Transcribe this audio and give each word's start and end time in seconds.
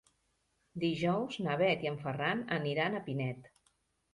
Dijous 0.83 1.37
na 1.47 1.57
Bet 1.63 1.85
i 1.87 1.91
en 1.91 1.99
Ferran 2.07 2.41
aniran 2.59 2.97
a 2.97 3.03
Pinet. 3.11 3.53